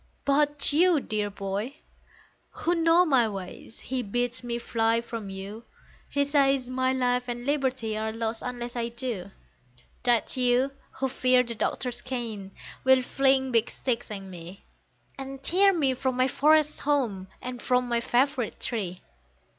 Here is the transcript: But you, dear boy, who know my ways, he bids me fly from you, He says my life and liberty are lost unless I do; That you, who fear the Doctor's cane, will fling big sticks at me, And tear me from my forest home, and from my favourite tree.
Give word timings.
But 0.25 0.73
you, 0.73 0.99
dear 0.99 1.29
boy, 1.29 1.75
who 2.49 2.73
know 2.73 3.05
my 3.05 3.29
ways, 3.29 3.79
he 3.81 4.01
bids 4.01 4.43
me 4.43 4.57
fly 4.57 4.99
from 4.99 5.29
you, 5.29 5.63
He 6.09 6.25
says 6.25 6.71
my 6.71 6.91
life 6.91 7.25
and 7.27 7.45
liberty 7.45 7.95
are 7.95 8.11
lost 8.11 8.41
unless 8.41 8.75
I 8.75 8.87
do; 8.89 9.29
That 10.01 10.35
you, 10.35 10.71
who 10.93 11.07
fear 11.07 11.43
the 11.43 11.53
Doctor's 11.53 12.01
cane, 12.01 12.49
will 12.83 13.03
fling 13.03 13.51
big 13.51 13.69
sticks 13.69 14.09
at 14.09 14.23
me, 14.23 14.63
And 15.19 15.43
tear 15.43 15.71
me 15.71 15.93
from 15.93 16.17
my 16.17 16.27
forest 16.27 16.79
home, 16.79 17.27
and 17.39 17.61
from 17.61 17.87
my 17.87 18.01
favourite 18.01 18.59
tree. 18.59 19.03